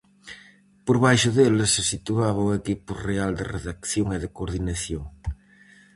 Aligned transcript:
Por 0.85 0.97
baixo 1.05 1.29
deles 1.37 1.69
se 1.75 1.83
situaba 1.91 2.45
o 2.47 2.55
equipo 2.61 2.89
real 3.07 3.31
de 3.39 3.45
redacción 3.55 4.07
e 4.15 4.17
de 4.23 4.29
coordinación. 4.37 5.03